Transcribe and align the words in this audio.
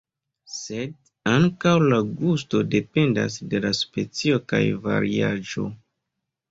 Sed 0.53 0.95
ankaŭ 1.33 1.75
la 1.93 1.99
gusto 2.23 2.63
dependas 2.77 3.39
de 3.53 3.63
la 3.67 3.75
specio 3.83 4.43
kaj 4.55 4.65
variaĵo. 4.89 5.73